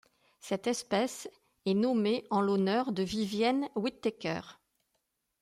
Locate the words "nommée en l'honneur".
1.75-2.91